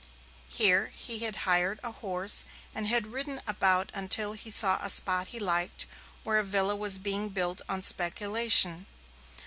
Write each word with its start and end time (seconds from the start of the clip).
Here 0.49 0.87
he 0.95 1.19
had 1.19 1.35
hired 1.45 1.79
a 1.83 1.91
horse, 1.91 2.45
and 2.73 2.87
had 2.87 3.13
ridden 3.13 3.39
about 3.45 3.91
until 3.93 4.33
he 4.33 4.49
saw 4.49 4.77
a 4.81 4.89
spot 4.89 5.27
he 5.27 5.39
liked, 5.39 5.85
where 6.23 6.39
a 6.39 6.43
villa 6.43 6.75
was 6.75 6.97
being 6.97 7.29
built 7.29 7.61
on 7.69 7.83
speculation. 7.83 8.87